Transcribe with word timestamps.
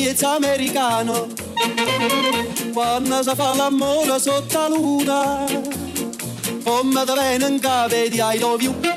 miezza 0.00 0.34
americano 0.34 1.28
Quando 2.72 3.22
si 3.22 3.34
fa 3.34 3.54
l'amore 3.54 4.18
sotto 4.18 4.58
la 4.58 4.68
luna 4.68 5.44
Bomba 6.62 7.04
da 7.04 7.14
bene 7.14 7.46
in 7.46 7.60
cave 7.60 8.08
di 8.08 8.18
I 8.18 8.38
love 8.38 8.62
you 8.62 8.89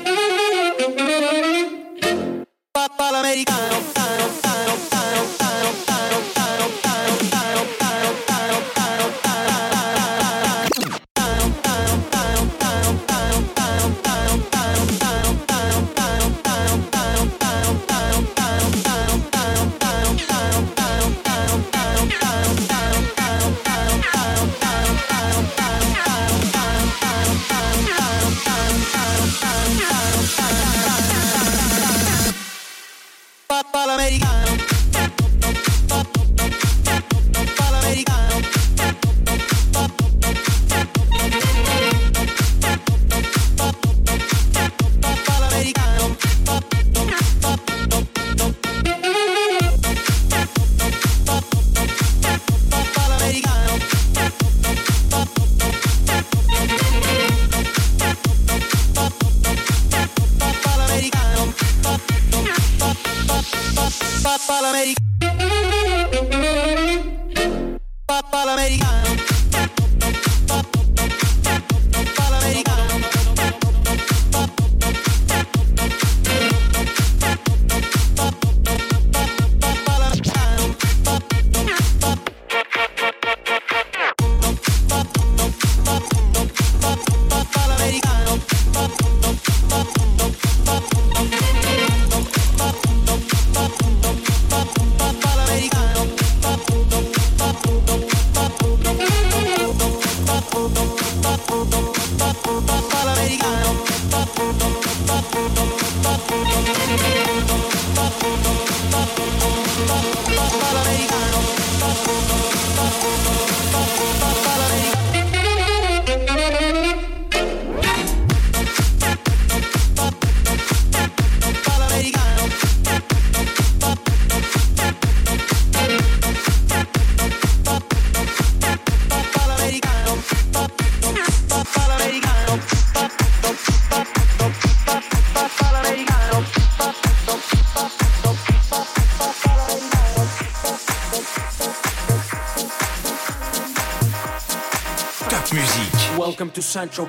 To 146.54 146.62
Central 146.62 147.08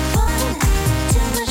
one 0.25 1.50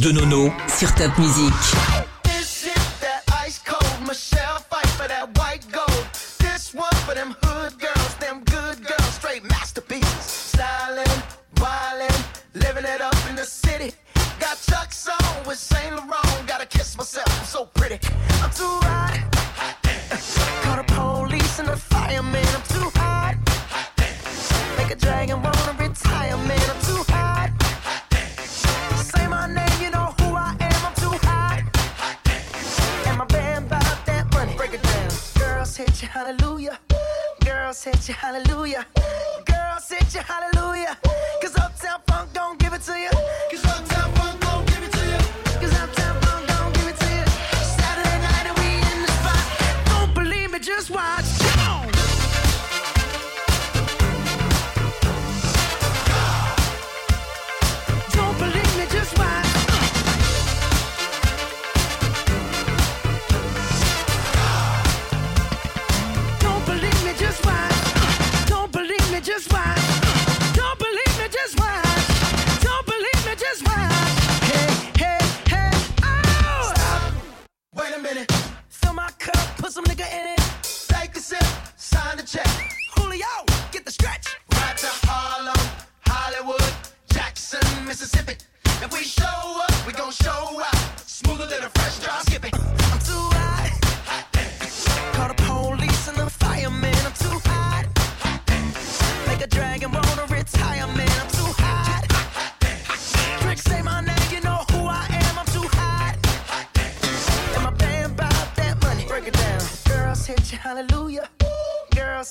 de 0.00 0.12
Nono 0.12 0.50
sur 0.68 0.94
Top 0.94 1.18
Music. 1.18 2.09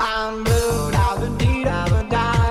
I'm 0.00 0.44
blue, 0.44 0.90
da 0.92 1.16
ba 1.18 1.26
dee 1.40 1.64
da 1.64 1.84
ba 1.90 2.00
die, 2.14 2.47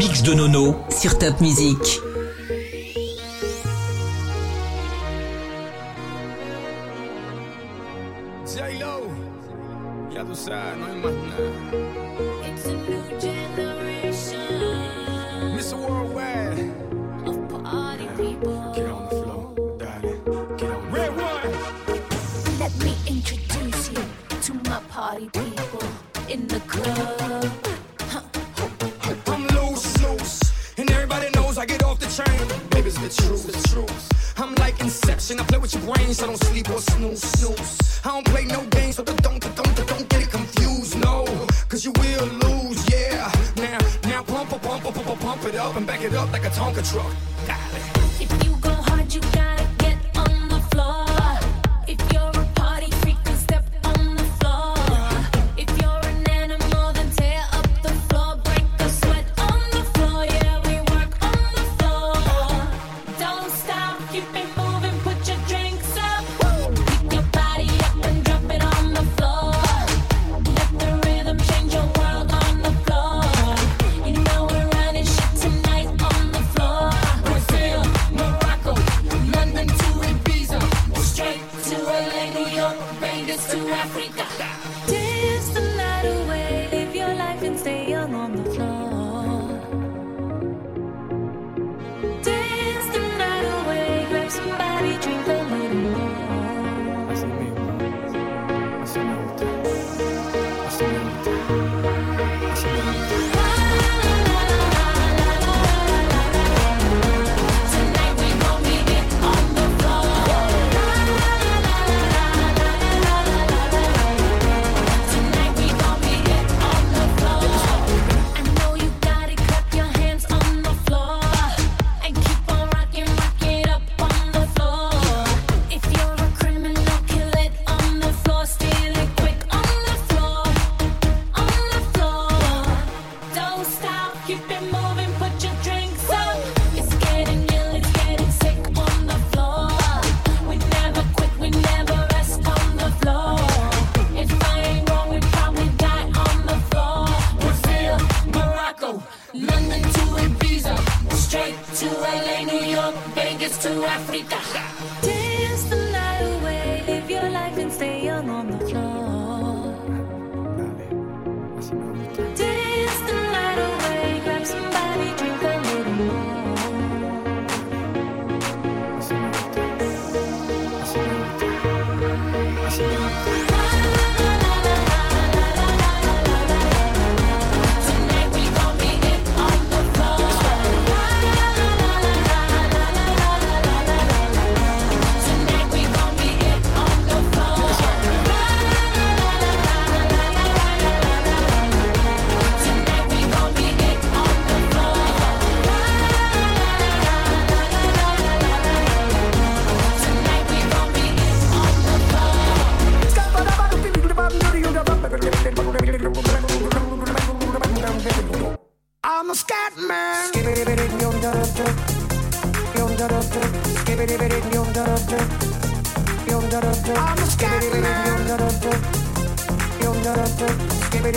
mix 0.00 0.22
de 0.22 0.32
Nono 0.32 0.76
sur 0.88 1.18
Top 1.18 1.42
Music. 1.42 2.09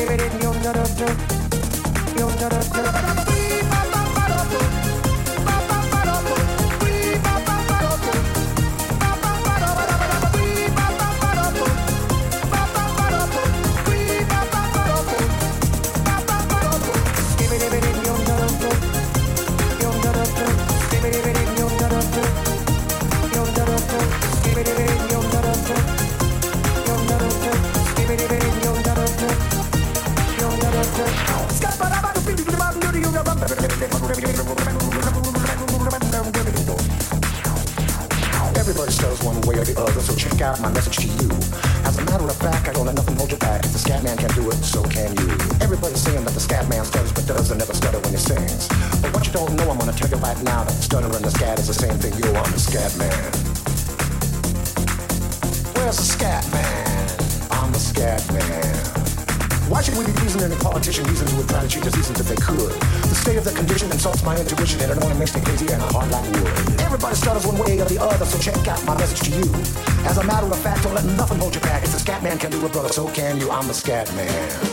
living 0.06 0.20
in 0.20 0.40
the 0.40 0.50
underdog, 0.50 0.88
the 2.16 2.26
underdog. 2.26 4.03
so 39.76 40.16
check 40.16 40.42
out 40.42 40.60
my 40.62 40.72
message 40.72 40.98
to 40.98 41.08
you. 41.08 41.30
As 41.86 41.98
a 41.98 42.06
matter 42.06 42.26
of 42.26 42.36
fact, 42.38 42.68
I 42.68 42.74
don't 42.74 42.86
let 42.86 42.96
nothing 42.96 43.16
hold 43.16 43.32
you 43.32 43.38
back. 43.38 43.66
If 43.66 43.74
the 43.74 43.80
scat 43.80 44.04
man 44.04 44.18
can 44.18 44.30
do 44.30 44.50
it, 44.50 44.56
so 44.56 44.84
can 44.84 45.16
you. 45.18 45.28
Everybody's 45.62 46.02
saying 46.02 46.24
that 46.26 46.34
the 46.34 46.40
scat 46.40 46.70
man 46.70 46.86
stutters 46.86 47.12
but 47.12 47.26
doesn't 47.26 47.58
never 47.58 47.74
stutter 47.74 48.00
when 48.00 48.12
he 48.12 48.18
sings. 48.18 48.68
But 49.02 49.14
what 49.14 49.26
you 49.26 49.34
don't 49.34 49.56
know, 49.56 49.70
I'm 49.70 49.80
gonna 49.80 49.94
tell 49.94 50.10
you 50.10 50.18
right 50.18 50.42
now 50.44 50.64
that 50.64 50.74
stutter 50.74 51.08
and 51.08 51.26
the 51.26 51.32
scat 51.32 51.60
is 51.60 51.68
the 51.68 51.74
same 51.74 51.98
thing. 51.98 52.14
You 52.14 52.30
are 52.38 52.48
the 52.48 52.60
scat 52.60 52.96
man. 52.98 53.32
Where's 55.76 55.98
the 55.98 56.04
scat 56.04 56.50
man? 56.52 57.10
I'm 57.52 57.72
the 57.72 57.80
scat 57.80 58.22
man. 58.32 59.03
Why 59.70 59.82
should 59.82 59.98
we 59.98 60.06
be 60.06 60.12
reasoning 60.22 60.52
a 60.52 60.56
politician 60.58 61.06
reasons 61.06 61.34
with 61.36 61.48
gratitude 61.48 61.84
just 61.84 61.96
reasons 61.96 62.20
if 62.20 62.28
they 62.28 62.36
could? 62.36 62.72
The 63.08 63.16
state 63.16 63.38
of 63.38 63.44
their 63.46 63.56
condition 63.56 63.92
insults 63.92 64.24
my 64.24 64.38
intuition 64.38 64.82
and 64.82 64.92
it 64.92 65.04
only 65.04 65.18
makes 65.18 65.34
me 65.36 65.42
crazy 65.42 65.66
and 65.72 65.82
hard 65.82 66.12
like 66.12 66.26
wood. 66.32 66.82
Everybody 66.82 67.16
struggles 67.16 67.48
one 67.48 67.58
way 67.58 67.80
or 67.80 67.86
the 67.86 68.02
other, 68.02 68.26
so 68.26 68.38
check 68.40 68.68
out 68.68 68.84
my 68.86 68.98
message 68.98 69.22
to 69.30 69.32
you. 69.32 69.52
As 70.06 70.18
a 70.18 70.24
matter 70.24 70.48
of 70.48 70.60
fact, 70.60 70.84
don't 70.84 70.94
let 70.94 71.06
nothing 71.06 71.40
hold 71.40 71.56
you 71.56 71.62
back. 71.62 71.84
If 71.84 71.92
the 71.92 72.00
scat 72.00 72.22
man 72.24 72.38
can 72.38 72.52
do 72.52 72.66
it, 72.66 72.72
brother, 72.72 72.90
so 72.90 73.08
can 73.08 73.40
you. 73.40 73.50
I'm 73.52 73.68
the 73.68 73.74
scat 73.74 74.14
man. 74.16 74.73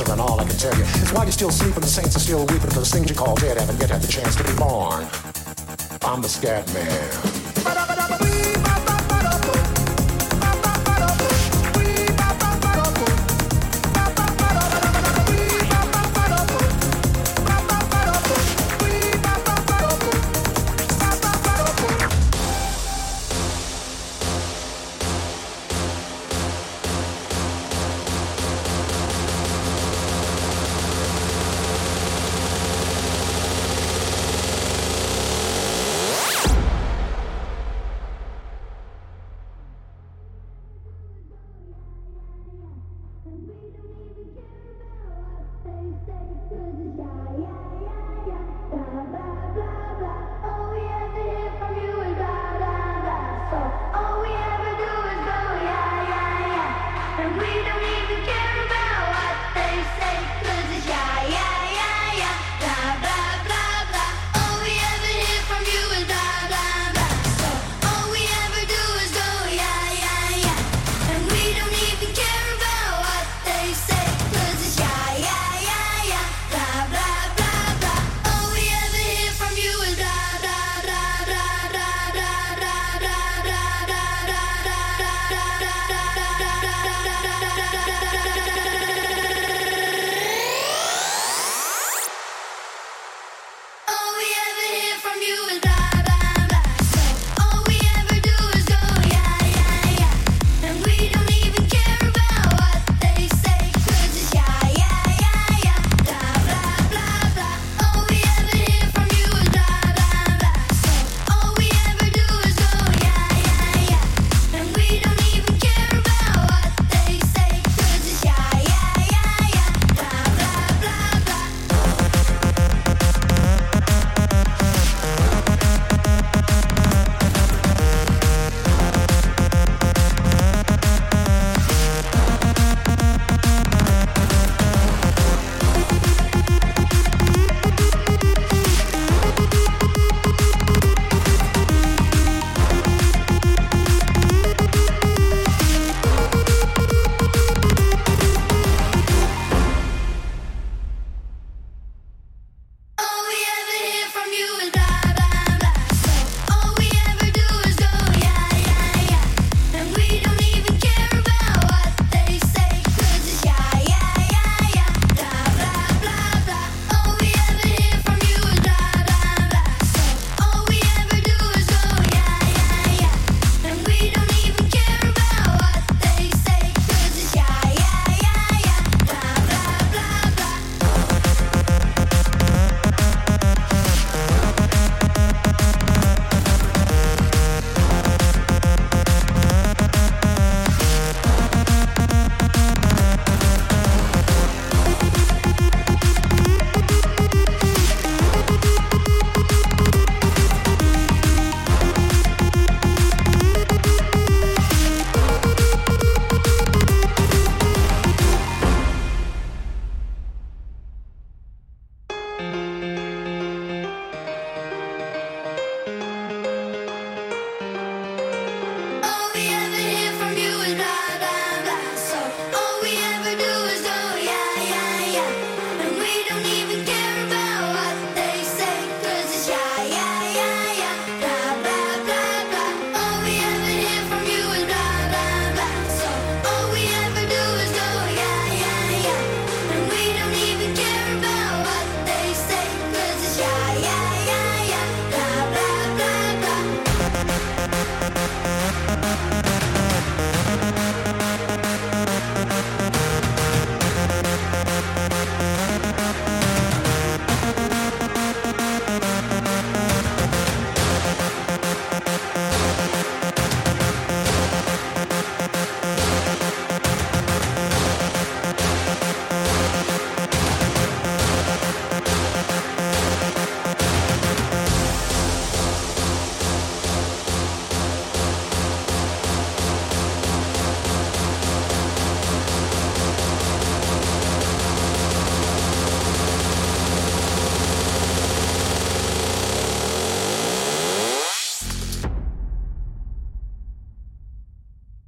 and 0.00 0.20
all 0.20 0.40
I 0.40 0.44
can 0.44 0.56
tell 0.56 0.74
you. 0.76 0.82
It's 0.82 1.12
why 1.12 1.22
you're 1.22 1.32
still 1.32 1.50
sleeping, 1.50 1.80
the 1.80 1.86
saints 1.86 2.16
are 2.16 2.20
still 2.20 2.40
weeping, 2.46 2.70
for 2.70 2.80
the 2.80 2.84
things 2.84 3.08
you 3.08 3.14
call 3.14 3.36
dead 3.36 3.58
haven't 3.58 3.80
yet 3.80 3.90
had 3.90 4.02
the 4.02 4.08
chance 4.08 4.34
to 4.34 4.42
be 4.42 4.54
born. 4.54 5.06
I'm 6.02 6.20
the 6.20 6.28
scat 6.28 6.66
man. 6.74 7.33